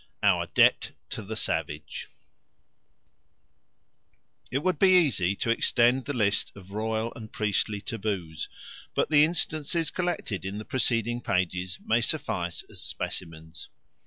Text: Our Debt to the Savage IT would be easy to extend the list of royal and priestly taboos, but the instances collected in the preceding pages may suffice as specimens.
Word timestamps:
Our 0.23 0.47
Debt 0.47 0.93
to 1.11 1.21
the 1.21 1.35
Savage 1.35 2.07
IT 4.49 4.57
would 4.63 4.79
be 4.79 4.89
easy 4.97 5.35
to 5.35 5.51
extend 5.51 6.05
the 6.05 6.13
list 6.17 6.51
of 6.55 6.71
royal 6.71 7.13
and 7.15 7.31
priestly 7.31 7.81
taboos, 7.81 8.49
but 8.95 9.11
the 9.11 9.23
instances 9.23 9.91
collected 9.91 10.43
in 10.43 10.57
the 10.57 10.65
preceding 10.65 11.21
pages 11.21 11.77
may 11.85 12.01
suffice 12.01 12.63
as 12.67 12.81
specimens. 12.81 13.69